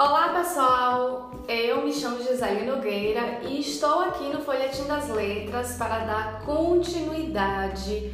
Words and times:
Olá 0.00 0.28
pessoal, 0.28 1.32
eu 1.48 1.82
me 1.82 1.92
chamo 1.92 2.22
Gisele 2.22 2.64
Nogueira 2.64 3.40
e 3.42 3.58
estou 3.58 3.98
aqui 3.98 4.32
no 4.32 4.40
Folhetim 4.40 4.84
das 4.84 5.08
Letras 5.08 5.72
para 5.76 6.04
dar 6.04 6.42
continuidade 6.42 8.12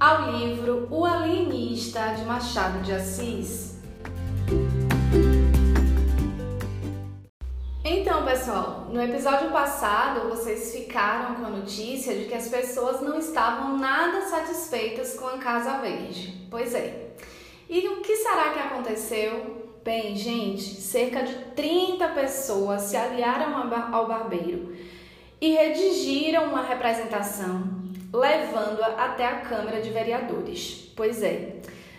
ao 0.00 0.32
livro 0.32 0.88
O 0.90 1.06
Alienista 1.06 2.14
de 2.16 2.24
Machado 2.24 2.80
de 2.80 2.92
Assis. 2.92 3.78
Então, 7.84 8.24
pessoal, 8.24 8.88
no 8.90 9.00
episódio 9.00 9.52
passado 9.52 10.28
vocês 10.28 10.74
ficaram 10.74 11.36
com 11.36 11.46
a 11.46 11.50
notícia 11.50 12.16
de 12.16 12.24
que 12.24 12.34
as 12.34 12.48
pessoas 12.48 13.00
não 13.00 13.16
estavam 13.16 13.78
nada 13.78 14.22
satisfeitas 14.22 15.14
com 15.14 15.28
a 15.28 15.38
Casa 15.38 15.78
Verde. 15.78 16.48
Pois 16.50 16.74
é. 16.74 17.12
E 17.70 17.86
o 17.86 18.00
que 18.00 18.16
será 18.16 18.50
que 18.50 18.58
aconteceu? 18.58 19.51
Bem, 19.84 20.14
gente, 20.14 20.80
cerca 20.80 21.24
de 21.24 21.34
30 21.56 22.06
pessoas 22.10 22.82
se 22.82 22.96
aliaram 22.96 23.72
ao 23.92 24.06
barbeiro 24.06 24.76
e 25.40 25.54
redigiram 25.54 26.44
uma 26.44 26.62
representação, 26.62 27.64
levando-a 28.12 29.06
até 29.06 29.26
a 29.26 29.40
Câmara 29.40 29.80
de 29.82 29.90
Vereadores. 29.90 30.92
Pois 30.94 31.20
é, 31.20 31.56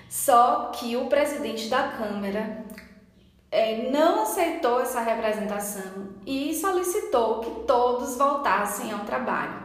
só 0.09 0.71
que 0.73 0.95
o 0.95 1.07
presidente 1.07 1.67
da 1.67 1.89
Câmara 1.89 2.63
é, 3.51 3.91
não 3.91 4.21
aceitou 4.21 4.79
essa 4.79 5.01
representação 5.01 6.07
e 6.25 6.55
solicitou 6.55 7.41
que 7.41 7.67
todos 7.67 8.15
voltassem 8.15 8.93
ao 8.93 8.99
trabalho. 8.99 9.61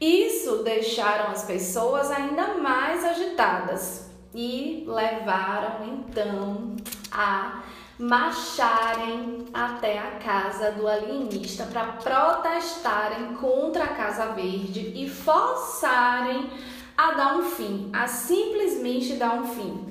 Isso 0.00 0.62
deixaram 0.62 1.32
as 1.32 1.42
pessoas 1.42 2.08
ainda 2.08 2.54
mais 2.54 3.04
agitadas, 3.04 4.08
e 4.34 4.84
levaram 4.86 5.86
então 5.86 6.76
a 7.10 7.62
marcharem 7.98 9.46
até 9.52 9.98
a 9.98 10.12
casa 10.12 10.70
do 10.72 10.86
alienista 10.86 11.64
para 11.64 11.84
protestarem 11.84 13.34
contra 13.34 13.84
a 13.84 13.88
Casa 13.88 14.26
Verde 14.26 14.92
e 14.94 15.10
forçarem 15.10 16.48
a 16.96 17.12
dar 17.12 17.36
um 17.36 17.42
fim, 17.42 17.90
a 17.92 18.06
simplesmente 18.06 19.14
dar 19.14 19.34
um 19.34 19.44
fim. 19.44 19.86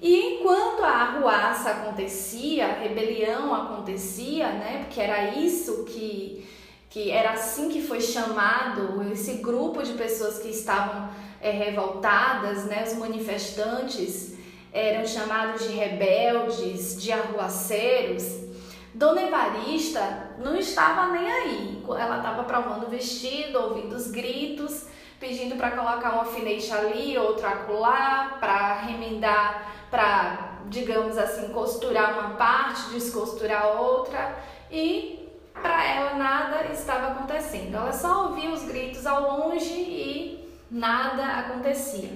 E 0.00 0.34
enquanto 0.34 0.84
a 0.84 0.90
arruaça 0.90 1.70
acontecia, 1.70 2.66
a 2.66 2.72
rebelião 2.74 3.54
acontecia, 3.54 4.48
né? 4.48 4.84
Porque 4.84 5.00
era 5.00 5.34
isso 5.34 5.84
que 5.84 6.46
que 6.90 7.10
era 7.10 7.32
assim 7.32 7.68
que 7.68 7.82
foi 7.82 8.00
chamado 8.00 9.02
esse 9.12 9.34
grupo 9.34 9.82
de 9.82 9.92
pessoas 9.92 10.38
que 10.38 10.48
estavam 10.48 11.10
é, 11.40 11.50
revoltadas, 11.50 12.64
né, 12.64 12.82
os 12.86 12.94
manifestantes 12.94 14.37
eram 14.72 15.06
chamados 15.06 15.66
de 15.66 15.74
rebeldes, 15.74 17.00
de 17.00 17.12
arruaceiros. 17.12 18.48
Dona 18.94 19.22
Evarista 19.22 20.32
não 20.38 20.56
estava 20.56 21.12
nem 21.12 21.30
aí. 21.30 21.84
Ela 21.86 22.18
estava 22.18 22.42
provando 22.44 22.86
o 22.86 22.90
vestido, 22.90 23.58
ouvindo 23.60 23.94
os 23.94 24.10
gritos, 24.10 24.86
pedindo 25.20 25.56
para 25.56 25.70
colocar 25.72 26.14
um 26.16 26.20
alfinete 26.20 26.72
ali, 26.72 27.16
outro 27.16 27.46
acolá, 27.46 28.36
para 28.40 28.74
remendar, 28.80 29.72
para, 29.90 30.58
digamos 30.66 31.16
assim, 31.16 31.48
costurar 31.48 32.18
uma 32.18 32.30
parte, 32.36 32.90
descosturar 32.90 33.80
outra. 33.80 34.36
E 34.70 35.28
para 35.54 35.84
ela 35.84 36.14
nada 36.14 36.72
estava 36.72 37.08
acontecendo. 37.08 37.76
Ela 37.76 37.92
só 37.92 38.28
ouvia 38.28 38.50
os 38.50 38.64
gritos 38.64 39.06
ao 39.06 39.38
longe 39.38 39.72
e 39.72 40.48
nada 40.70 41.24
acontecia. 41.24 42.10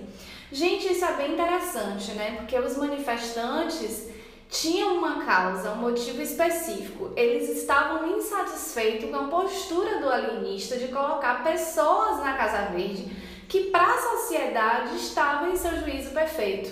Gente, 0.53 0.93
isso 0.93 1.03
é 1.03 1.15
bem 1.15 1.33
interessante, 1.33 2.13
né? 2.13 2.35
Porque 2.37 2.59
os 2.59 2.77
manifestantes 2.77 4.09
tinham 4.51 4.99
uma 4.99 5.25
causa, 5.25 5.73
um 5.73 5.77
motivo 5.77 6.21
específico. 6.21 7.11
Eles 7.17 7.49
estavam 7.49 8.19
insatisfeitos 8.19 9.09
com 9.09 9.17
a 9.17 9.29
postura 9.29 9.99
do 9.99 10.11
alienista 10.11 10.77
de 10.77 10.89
colocar 10.89 11.43
pessoas 11.43 12.19
na 12.19 12.37
Casa 12.37 12.71
Verde 12.71 13.11
que 13.49 13.71
para 13.71 13.95
a 13.95 13.99
sociedade 13.99 14.97
estavam 14.97 15.51
em 15.51 15.57
seu 15.57 15.75
juízo 15.81 16.11
perfeito. 16.11 16.71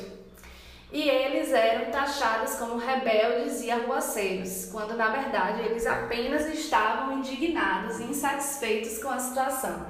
E 0.92 1.08
eles 1.08 1.50
eram 1.50 1.90
taxados 1.90 2.56
como 2.56 2.76
rebeldes 2.76 3.62
e 3.62 3.70
arruaceiros, 3.70 4.68
quando 4.70 4.94
na 4.94 5.08
verdade 5.08 5.62
eles 5.62 5.86
apenas 5.86 6.46
estavam 6.52 7.18
indignados 7.18 7.98
e 7.98 8.04
insatisfeitos 8.04 8.98
com 8.98 9.08
a 9.08 9.18
situação. 9.18 9.86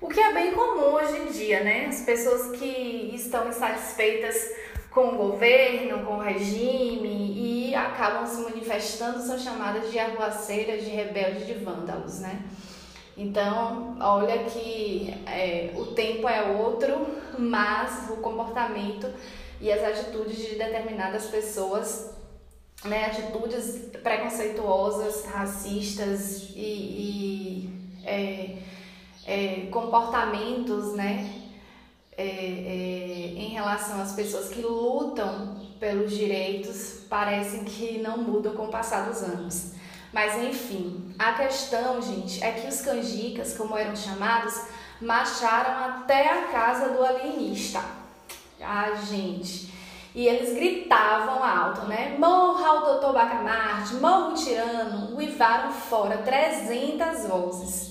O 0.00 0.06
que 0.06 0.20
é 0.20 0.32
bem 0.32 0.52
comum 0.52 0.94
hoje 0.94 1.16
em 1.18 1.32
dia, 1.32 1.64
né? 1.64 1.86
As 1.86 2.02
pessoas 2.02 2.56
que 2.56 3.10
estão 3.14 3.48
insatisfeitas 3.48 4.52
com 4.90 5.08
o 5.08 5.16
governo, 5.16 6.06
com 6.06 6.14
o 6.14 6.20
regime 6.20 7.68
e 7.68 7.74
acabam 7.74 8.24
se 8.24 8.40
manifestando 8.42 9.20
são 9.20 9.36
chamadas 9.36 9.90
de 9.90 9.98
arruaceiras, 9.98 10.84
de 10.84 10.90
rebeldes, 10.90 11.46
de 11.46 11.54
vândalos, 11.54 12.20
né? 12.20 12.42
Então, 13.16 13.96
olha 14.00 14.44
que 14.44 15.12
é, 15.26 15.72
o 15.74 15.86
tempo 15.86 16.28
é 16.28 16.42
outro, 16.42 16.94
mas 17.36 18.08
o 18.08 18.18
comportamento 18.18 19.12
e 19.60 19.72
as 19.72 19.82
atitudes 19.82 20.36
de 20.36 20.54
determinadas 20.54 21.26
pessoas, 21.26 22.14
né, 22.84 23.06
atitudes 23.06 23.90
preconceituosas, 24.00 25.24
racistas 25.24 26.50
e, 26.54 26.60
e 26.60 27.70
é, 28.04 28.58
é, 29.28 29.68
comportamentos, 29.70 30.94
né, 30.94 31.30
é, 32.16 32.24
é, 32.24 33.34
em 33.36 33.50
relação 33.50 34.00
às 34.00 34.12
pessoas 34.12 34.48
que 34.48 34.62
lutam 34.62 35.56
pelos 35.78 36.10
direitos 36.10 37.04
parecem 37.10 37.62
que 37.62 37.98
não 37.98 38.16
mudam 38.18 38.54
com 38.54 38.64
o 38.64 38.70
passar 38.70 39.06
dos 39.08 39.22
anos. 39.22 39.72
Mas 40.12 40.42
enfim, 40.42 41.14
a 41.18 41.34
questão, 41.34 42.00
gente, 42.00 42.42
é 42.42 42.52
que 42.52 42.66
os 42.66 42.80
canjicas, 42.80 43.54
como 43.54 43.76
eram 43.76 43.94
chamados, 43.94 44.62
marcharam 44.98 45.84
até 45.84 46.26
a 46.30 46.42
casa 46.48 46.88
do 46.88 47.04
alienista. 47.04 47.82
Ah, 48.60 48.94
gente. 49.08 49.70
E 50.14 50.26
eles 50.26 50.54
gritavam 50.54 51.44
alto, 51.44 51.82
né? 51.82 52.16
Morra 52.18 52.72
o 52.72 52.80
doutor 52.86 53.12
Bacamarte, 53.12 53.94
morra 53.96 54.30
o 54.30 54.34
tirano, 54.34 55.14
uivaram 55.14 55.70
fora 55.70 56.16
300 56.18 57.28
vozes. 57.28 57.87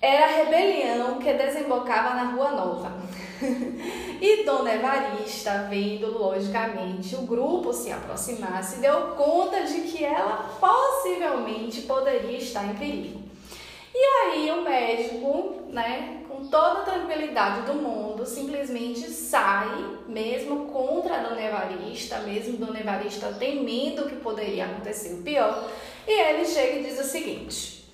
Era 0.00 0.24
a 0.24 0.28
rebelião 0.28 1.18
que 1.18 1.30
desembocava 1.34 2.14
na 2.14 2.30
Rua 2.30 2.52
Nova. 2.52 2.92
e 4.18 4.44
Dona 4.44 4.74
Evarista, 4.74 5.66
vendo 5.68 6.18
logicamente 6.18 7.14
o 7.16 7.22
grupo 7.22 7.70
se 7.72 7.92
aproximar, 7.92 8.64
se 8.64 8.80
deu 8.80 9.08
conta 9.08 9.62
de 9.64 9.82
que 9.82 10.02
ela 10.02 10.56
possivelmente 10.58 11.82
poderia 11.82 12.38
estar 12.38 12.64
em 12.64 12.76
perigo. 12.76 13.20
E 13.94 13.98
aí 13.98 14.50
o 14.50 14.62
médico, 14.62 15.64
né, 15.68 16.22
com 16.26 16.46
toda 16.46 16.80
a 16.80 16.84
tranquilidade 16.84 17.66
do 17.66 17.74
mundo, 17.74 18.24
simplesmente 18.24 19.10
sai, 19.10 19.98
mesmo 20.08 20.66
contra 20.66 21.16
a 21.16 21.22
Dona 21.24 21.42
Evarista, 21.42 22.20
mesmo 22.20 22.56
Dona 22.56 22.80
Evarista 22.80 23.36
temendo 23.38 24.08
que 24.08 24.16
poderia 24.16 24.64
acontecer 24.64 25.12
o 25.12 25.22
pior, 25.22 25.68
e 26.06 26.10
ele 26.10 26.46
chega 26.46 26.78
e 26.78 26.84
diz 26.84 26.98
o 26.98 27.04
seguinte: 27.04 27.84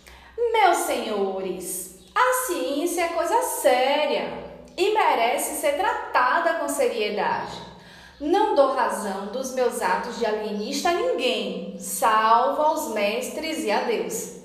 Meus 0.53 0.79
senhores, 0.79 1.96
a 2.17 2.47
ciência 2.47 3.03
é 3.03 3.09
coisa 3.09 3.43
séria 3.43 4.33
e 4.75 4.95
merece 4.95 5.61
ser 5.61 5.77
tratada 5.77 6.55
com 6.55 6.67
seriedade. 6.67 7.61
Não 8.19 8.55
dou 8.55 8.73
razão 8.73 9.27
dos 9.27 9.55
meus 9.55 9.83
atos 9.83 10.19
de 10.19 10.25
alienista 10.25 10.89
a 10.89 10.95
ninguém, 10.95 11.77
salvo 11.79 12.63
aos 12.63 12.95
mestres 12.95 13.63
e 13.65 13.71
a 13.71 13.83
Deus. 13.83 14.37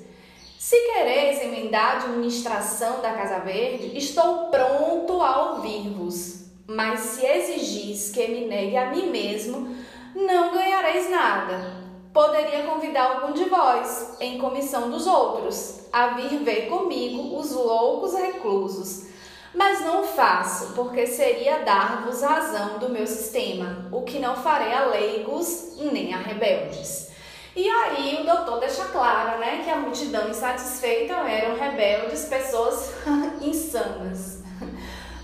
Se 0.59 0.75
quereis 0.93 1.41
emendar 1.41 1.95
a 1.95 1.97
administração 1.99 3.01
da 3.01 3.13
Casa 3.13 3.39
Verde, 3.39 3.97
estou 3.97 4.49
pronto 4.49 5.21
a 5.21 5.53
ouvir-vos. 5.53 6.41
Mas 6.67 6.99
se 6.99 7.25
exigis 7.25 8.11
que 8.11 8.27
me 8.27 8.47
negue 8.47 8.75
a 8.75 8.91
mim 8.91 9.09
mesmo, 9.09 9.75
não 10.13 10.51
ganhareis 10.51 11.09
nada. 11.09 11.80
Poderia 12.13 12.63
convidar 12.63 13.03
algum 13.03 13.31
de 13.31 13.45
vós, 13.45 14.17
em 14.19 14.37
comissão 14.37 14.89
dos 14.89 15.07
outros, 15.07 15.81
a 15.93 16.07
vir 16.07 16.43
ver 16.43 16.67
comigo 16.67 17.37
os 17.37 17.51
loucos 17.51 18.13
reclusos. 18.13 19.07
Mas 19.53 19.81
não 19.81 20.03
faço, 20.03 20.73
porque 20.73 21.07
seria 21.07 21.59
dar-vos 21.59 22.21
razão 22.21 22.79
do 22.79 22.89
meu 22.89 23.07
sistema, 23.07 23.87
o 23.91 24.01
que 24.01 24.19
não 24.19 24.35
farei 24.35 24.73
a 24.73 24.85
leigos 24.85 25.77
nem 25.77 26.13
a 26.13 26.17
rebeldes. 26.17 27.11
E 27.55 27.69
aí 27.69 28.19
o 28.21 28.25
doutor 28.25 28.59
deixa 28.59 28.85
claro, 28.85 29.39
né, 29.39 29.61
que 29.63 29.69
a 29.69 29.75
multidão 29.75 30.29
insatisfeita 30.29 31.13
eram 31.13 31.57
rebeldes, 31.57 32.25
pessoas 32.25 32.93
insanas. 33.41 34.41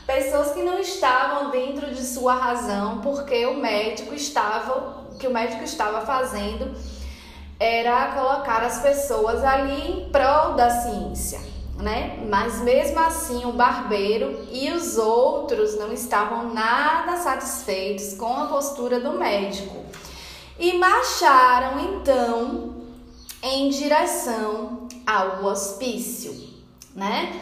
Pessoas 0.06 0.52
que 0.52 0.62
não 0.62 0.80
estavam 0.80 1.50
dentro 1.52 1.94
de 1.94 2.02
sua 2.02 2.34
razão, 2.34 3.02
porque 3.02 3.46
o 3.46 3.56
médico 3.56 4.14
estava 4.14 5.07
que 5.18 5.28
o 5.28 5.32
médico 5.32 5.64
estava 5.64 6.06
fazendo 6.06 6.76
era 7.60 8.12
colocar 8.12 8.62
as 8.64 8.80
pessoas 8.80 9.44
ali 9.44 9.92
em 9.92 10.10
prol 10.10 10.54
da 10.54 10.70
ciência, 10.70 11.40
né? 11.78 12.24
Mas 12.30 12.62
mesmo 12.62 13.00
assim, 13.00 13.46
o 13.46 13.52
barbeiro 13.54 14.48
e 14.52 14.72
os 14.72 14.98
outros 14.98 15.76
não 15.78 15.92
estavam 15.92 16.54
nada 16.54 17.18
satisfeitos 17.18 18.14
com 18.14 18.32
a 18.32 18.46
postura 18.46 19.00
do 19.00 19.14
médico. 19.14 19.86
e 20.60 20.74
marcharam 20.74 21.80
então 21.80 22.76
em 23.44 23.70
direção 23.70 24.88
ao 25.06 25.46
hospício, 25.46 26.34
né? 26.96 27.40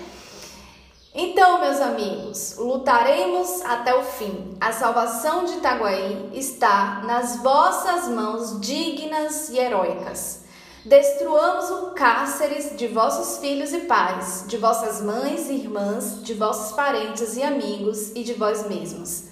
Então, 1.17 1.61
meus 1.61 1.79
amigos, 1.79 2.57
lutaremos 2.57 3.61
até 3.63 3.95
o 3.95 4.03
fim. 4.03 4.53
A 4.59 4.73
salvação 4.73 5.45
de 5.45 5.53
Itaguaí 5.53 6.29
está 6.33 7.03
nas 7.05 7.37
vossas 7.37 8.09
mãos 8.09 8.59
dignas 8.59 9.47
e 9.47 9.57
heróicas. 9.57 10.43
Destruamos 10.83 11.71
o 11.71 11.91
cárceres 11.91 12.75
de 12.75 12.89
vossos 12.89 13.37
filhos 13.37 13.71
e 13.71 13.79
pais, 13.85 14.43
de 14.45 14.57
vossas 14.57 15.01
mães 15.01 15.49
e 15.49 15.53
irmãs, 15.53 16.21
de 16.21 16.33
vossos 16.33 16.75
parentes 16.75 17.37
e 17.37 17.43
amigos 17.43 18.11
e 18.13 18.21
de 18.21 18.33
vós 18.33 18.67
mesmos. 18.67 19.29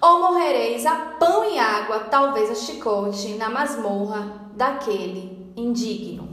Ou 0.00 0.20
morrereis 0.20 0.86
a 0.86 0.94
pão 1.20 1.44
e 1.52 1.58
água, 1.58 2.00
talvez 2.10 2.50
a 2.50 2.54
chicote, 2.54 3.34
na 3.34 3.50
masmorra 3.50 4.48
daquele 4.54 5.52
indigno. 5.54 6.25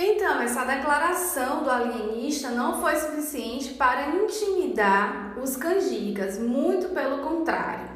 Então, 0.00 0.40
essa 0.40 0.64
declaração 0.64 1.64
do 1.64 1.70
alienista 1.70 2.50
não 2.50 2.80
foi 2.80 2.94
suficiente 2.94 3.74
para 3.74 4.14
intimidar 4.14 5.36
os 5.42 5.56
canjicas, 5.56 6.38
muito 6.38 6.90
pelo 6.90 7.18
contrário. 7.18 7.90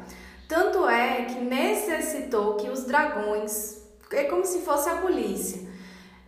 Tanto 0.45 0.85
é 0.85 1.23
que 1.23 1.39
necessitou 1.39 2.55
que 2.55 2.69
os 2.69 2.83
dragões, 2.83 3.81
é 4.11 4.25
como 4.25 4.43
se 4.43 4.59
fosse 4.63 4.89
a 4.89 4.97
polícia, 4.97 5.61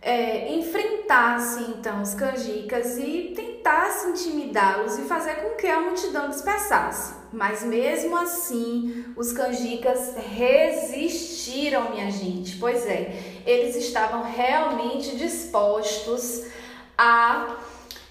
é, 0.02 0.52
enfrentasse 0.54 1.62
então 1.70 2.02
os 2.02 2.14
canjicas 2.14 2.96
e 2.98 3.32
tentasse 3.34 4.08
intimidá-los 4.08 4.98
e 4.98 5.02
fazer 5.02 5.36
com 5.36 5.56
que 5.56 5.66
a 5.66 5.80
multidão 5.80 6.28
dispersasse. 6.28 7.14
Mas 7.32 7.62
mesmo 7.62 8.16
assim, 8.16 9.04
os 9.16 9.32
canjicas 9.32 10.14
resistiram, 10.16 11.90
minha 11.90 12.10
gente. 12.10 12.56
Pois 12.56 12.86
é, 12.86 13.42
eles 13.44 13.76
estavam 13.76 14.22
realmente 14.22 15.16
dispostos 15.16 16.46
a 16.96 17.56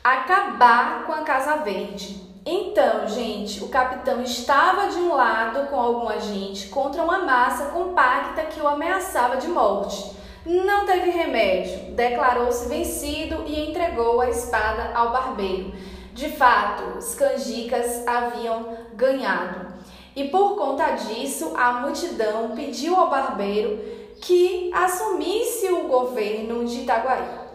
acabar 0.04 1.06
com 1.06 1.14
a 1.14 1.22
Casa 1.22 1.58
Verde. 1.58 2.26
Então, 2.46 3.08
gente, 3.08 3.64
o 3.64 3.70
capitão 3.70 4.22
estava 4.22 4.90
de 4.90 4.98
um 4.98 5.16
lado 5.16 5.68
com 5.68 5.80
alguma 5.80 6.20
gente 6.20 6.68
contra 6.68 7.02
uma 7.02 7.20
massa 7.20 7.72
compacta 7.72 8.44
que 8.44 8.62
o 8.62 8.68
ameaçava 8.68 9.38
de 9.38 9.48
morte. 9.48 10.16
Não 10.46 10.86
teve 10.86 11.10
remédio, 11.10 11.96
declarou-se 11.96 12.70
vencido 12.70 13.44
e 13.48 13.68
entregou 13.68 14.22
a 14.22 14.30
espada 14.30 14.92
ao 14.94 15.12
barbeiro. 15.12 15.74
De 16.14 16.30
fato, 16.30 17.00
os 17.00 17.16
canjicas 17.16 18.08
haviam 18.08 18.78
ganhado. 18.94 19.74
E 20.16 20.26
por 20.26 20.56
conta 20.56 20.92
disso, 20.92 21.52
a 21.58 21.74
multidão 21.74 22.56
pediu 22.56 22.96
ao 22.96 23.10
barbeiro 23.10 23.80
que 24.22 24.72
assumisse 24.74 25.68
o 25.70 25.88
governo 25.88 26.64
de 26.64 26.82
Itaguaí. 26.82 27.46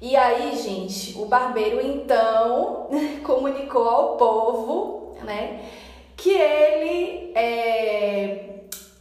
E 0.00 0.16
aí, 0.16 0.56
gente, 0.56 1.18
o 1.18 1.26
barbeiro 1.26 1.78
então 1.84 2.88
comunicou 3.22 3.86
ao 3.86 4.16
povo, 4.16 5.14
né, 5.22 5.60
que 6.16 6.30
ele 6.30 7.32
é, 7.34 8.60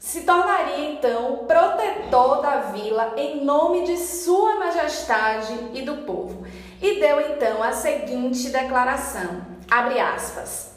se 0.10 0.22
tornaria 0.22 0.90
então 0.90 1.46
protetor 1.48 2.42
da 2.42 2.62
vila 2.72 3.14
em 3.16 3.46
nome 3.46 3.86
de 3.86 3.96
Sua 3.96 4.56
Majestade 4.56 5.54
e 5.72 5.84
do 5.84 5.98
povo. 5.98 6.48
E 6.82 7.00
deu 7.00 7.22
então 7.22 7.62
a 7.62 7.72
seguinte 7.74 8.50
declaração: 8.50 9.42
abre 9.70 10.00
aspas. 10.00 10.74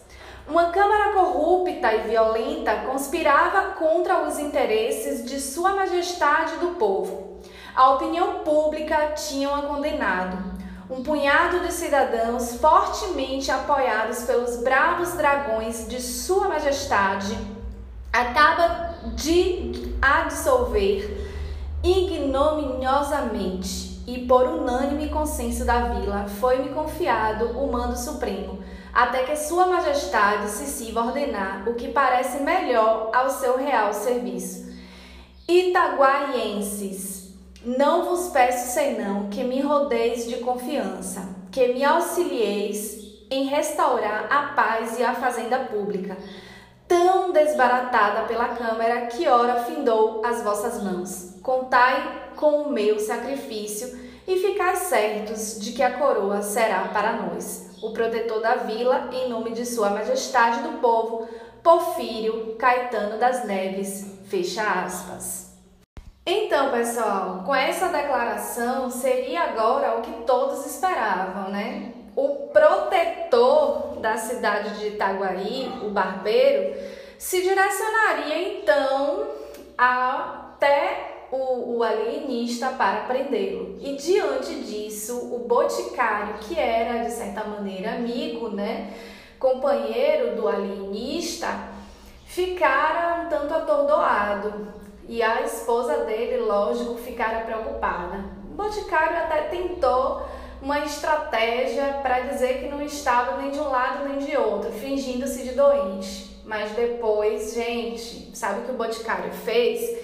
Uma 0.47 0.67
Câmara 0.67 1.15
corrupta 1.15 1.95
e 1.95 2.09
violenta 2.09 2.83
conspirava 2.85 3.71
contra 3.71 4.21
os 4.29 4.39
interesses 4.39 5.25
de 5.25 5.41
Sua 5.41 5.73
Majestade 5.73 6.57
e 6.57 6.59
do 6.59 6.75
povo. 6.75 7.41
A 7.75 7.93
opinião 7.93 8.41
pública 8.41 9.13
tinha-a 9.13 9.63
condenado. 9.63 10.37
Um 10.91 11.03
punhado 11.03 11.61
de 11.61 11.73
cidadãos 11.73 12.57
fortemente 12.57 13.51
apoiados 13.51 14.25
pelos 14.25 14.59
bravos 14.59 15.15
dragões 15.15 15.89
de 15.89 16.03
Sua 16.03 16.49
Majestade 16.49 17.62
acaba 18.13 18.95
de 19.15 19.95
absolver 20.01 21.29
ignominiosamente 21.83 24.01
e 24.07 24.25
por 24.27 24.47
unânime 24.47 25.09
consenso 25.09 25.65
da 25.65 25.89
vila 25.89 26.27
foi-me 26.41 26.69
confiado 26.71 27.59
o 27.59 27.73
mando 27.73 27.97
supremo, 27.97 28.63
até 28.93 29.23
que 29.23 29.37
Sua 29.37 29.67
Majestade 29.67 30.51
se 30.51 30.67
sirva 30.67 31.07
ordenar 31.07 31.63
o 31.67 31.73
que 31.75 31.89
parece 31.89 32.43
melhor 32.43 33.11
ao 33.15 33.31
seu 33.31 33.57
real 33.57 33.95
serviço. 33.95 34.71
Itaguaienses, 35.49 37.33
não 37.65 38.05
vos 38.05 38.29
peço 38.29 38.75
senão 38.75 39.29
que 39.29 39.43
me 39.45 39.61
rodeis 39.61 40.29
de 40.29 40.39
confiança, 40.39 41.29
que 41.51 41.69
me 41.69 41.85
auxilieis 41.85 43.01
em 43.31 43.45
restaurar 43.45 44.27
a 44.31 44.49
paz 44.55 44.99
e 44.99 45.05
a 45.05 45.15
fazenda 45.15 45.61
pública 45.61 46.17
tão 46.93 47.33
desbaratada 47.33 48.25
pela 48.29 48.49
câmara 48.49 49.07
que 49.07 49.27
ora 49.27 49.65
findou 49.65 50.21
as 50.23 50.43
vossas 50.43 50.83
mãos. 50.83 51.35
Contai 51.43 52.33
com 52.37 52.65
o 52.65 52.71
meu 52.71 53.01
sacrifício 53.01 53.99
e 54.29 54.37
ficai 54.37 54.77
certos 54.77 55.59
de 55.59 55.73
que 55.73 55.83
a 55.83 55.97
coroa 55.97 56.43
será 56.43 56.89
para 56.93 57.15
nós, 57.15 57.79
o 57.83 57.95
protetor 57.95 58.43
da 58.43 58.57
vila, 58.57 59.09
em 59.11 59.31
nome 59.31 59.53
de 59.53 59.65
Sua 59.65 59.89
Majestade 59.89 60.61
do 60.65 60.81
povo, 60.81 61.27
Porfírio 61.63 62.57
Caetano 62.59 63.19
das 63.19 63.47
Neves. 63.47 64.19
Fecha 64.27 64.63
aspas. 64.63 65.51
Então, 66.27 66.71
pessoal, 66.73 67.43
com 67.47 67.55
essa 67.55 67.89
declaração 67.89 68.91
seria 68.91 69.45
agora 69.45 69.99
o 69.99 70.03
que 70.03 70.13
todos 70.27 70.67
esperavam, 70.67 71.51
né? 71.51 71.95
o 72.15 72.49
protetor 72.53 73.32
da 74.03 74.17
cidade 74.17 74.79
de 74.79 74.89
Itaguaí, 74.89 75.73
o 75.83 75.89
barbeiro, 75.89 76.77
se 77.17 77.41
direcionaria 77.41 78.59
então 78.59 79.29
até 79.79 81.27
o, 81.31 81.77
o 81.77 81.83
alienista 81.83 82.71
para 82.71 83.03
prendê-lo. 83.03 83.79
E 83.81 83.97
diante 83.97 84.57
disso, 84.57 85.33
o 85.33 85.39
boticário, 85.47 86.35
que 86.41 86.59
era 86.59 87.05
de 87.05 87.13
certa 87.13 87.45
maneira 87.45 87.93
amigo, 87.93 88.49
né, 88.49 88.93
companheiro 89.39 90.37
do 90.37 90.49
alienista, 90.49 91.49
ficara 92.27 93.23
um 93.23 93.29
tanto 93.29 93.55
atordoado. 93.55 94.83
E 95.09 95.23
a 95.23 95.43
esposa 95.43 96.05
dele, 96.05 96.39
lógico, 96.39 96.97
ficara 96.97 97.41
preocupada. 97.41 98.25
O 98.51 98.55
boticário 98.55 99.17
até 99.17 99.43
tentou 99.43 100.23
uma 100.63 100.79
estratégia 100.85 101.99
para 102.03 102.21
dizer 102.21 102.61
que 102.61 102.69
não 102.69 102.81
estava 102.81 103.37
nem 103.43 103.51
de 103.51 103.59
um 103.59 103.69
lado 103.69 104.09
nem 104.09 104.25
de 104.25 104.37
outro, 104.37 104.71
fingindo-se 104.71 105.43
de 105.43 105.53
doente. 105.53 106.41
Mas 106.45 106.71
depois, 106.71 107.53
gente, 107.53 108.31
sabe 108.33 108.61
o 108.61 108.65
que 108.65 108.71
o 108.71 108.77
Boticário 108.77 109.33
fez? 109.33 109.99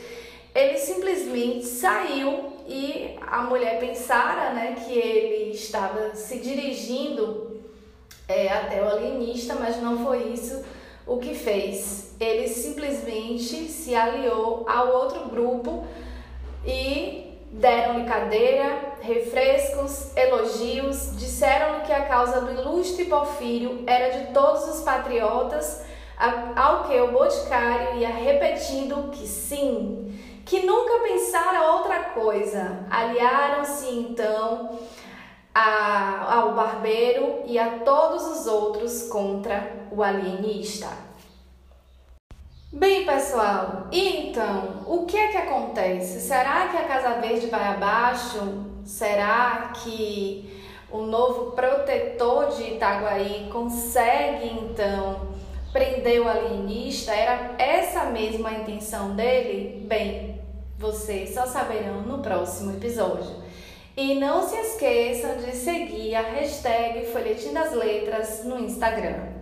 Ele 0.53 0.77
simplesmente 0.77 1.65
saiu 1.65 2.53
e 2.67 3.17
a 3.25 3.43
mulher 3.43 3.79
pensara 3.79 4.51
né, 4.53 4.77
que 4.85 4.93
ele 4.93 5.53
estava 5.53 6.17
se 6.17 6.41
dirigindo 6.41 7.63
é, 8.27 8.49
até 8.49 8.83
o 8.83 8.89
alienista, 8.89 9.55
mas 9.55 9.81
não 9.81 10.05
foi 10.05 10.25
isso 10.33 10.65
o 11.07 11.19
que 11.19 11.35
fez. 11.35 12.17
Ele 12.19 12.49
simplesmente 12.49 13.69
se 13.69 13.95
aliou 13.95 14.69
ao 14.69 14.93
outro 14.93 15.29
grupo 15.29 15.87
e 16.67 17.29
Deram-lhe 17.51 18.05
cadeira, 18.05 18.95
refrescos, 19.01 20.08
causa 22.09 22.41
do 22.41 22.51
ilustre 22.51 23.05
Porfírio 23.05 23.85
era 23.87 24.19
de 24.19 24.33
todos 24.33 24.67
os 24.67 24.81
patriotas, 24.81 25.85
ao 26.57 26.85
que 26.85 26.99
o 26.99 27.13
boticário 27.13 27.99
ia 27.99 28.09
repetindo 28.09 29.11
que 29.13 29.27
sim, 29.27 30.19
que 30.45 30.67
nunca 30.67 31.01
pensara 31.05 31.75
outra 31.75 32.05
coisa. 32.11 32.87
Aliaram-se 32.91 33.89
então 33.91 34.77
a, 35.55 36.35
ao 36.35 36.55
barbeiro 36.55 37.43
e 37.45 37.59
a 37.59 37.79
todos 37.81 38.27
os 38.27 38.47
outros 38.47 39.03
contra 39.05 39.87
o 39.93 40.03
alienista. 40.03 40.89
Bem, 42.73 43.07
pessoal, 43.07 43.87
e 43.93 44.29
então, 44.29 44.85
o 44.87 45.07
que 45.07 45.17
é 45.17 45.29
que 45.29 45.37
acontece? 45.37 46.21
Será 46.21 46.69
que 46.69 46.77
a 46.77 46.85
Casa 46.85 47.21
Verde 47.21 47.47
vai 47.47 47.67
abaixo? 47.67 48.67
Será 48.85 49.73
que 49.75 50.58
o 50.91 51.03
novo 51.03 51.53
protetor 51.53 52.49
de 52.57 52.75
Itaguaí 52.75 53.49
consegue 53.53 54.49
então 54.49 55.29
prender 55.73 56.21
o 56.21 56.29
alienista? 56.29 57.13
Era 57.13 57.55
essa 57.59 58.05
mesma 58.07 58.49
a 58.49 58.55
intenção 58.55 59.15
dele? 59.15 59.85
Bem, 59.87 60.41
vocês 60.79 61.35
só 61.35 61.47
saberão 61.47 62.03
no 62.03 62.19
próximo 62.19 62.73
episódio. 62.73 63.37
E 63.97 64.15
não 64.15 64.49
se 64.49 64.57
esqueçam 64.57 65.37
de 65.39 65.53
seguir 65.53 66.15
a 66.15 66.23
hashtag 66.23 67.07
Folhetim 67.07 67.53
das 67.53 67.73
Letras 67.75 68.45
no 68.45 68.59
Instagram. 68.59 69.38